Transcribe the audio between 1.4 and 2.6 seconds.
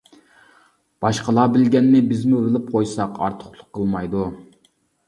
بىلگەننى بىزمۇ